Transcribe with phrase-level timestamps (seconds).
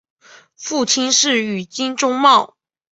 [0.57, 2.55] 父亲是宇津忠茂。